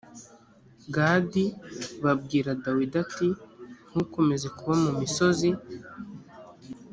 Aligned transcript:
gadi 0.95 1.45
b 2.01 2.03
abwira 2.13 2.49
dawidi 2.63 2.95
ati 3.05 3.27
ntukomeze 3.89 4.47
kuba 4.57 4.73
mu 4.83 4.91
misozi 5.01 5.49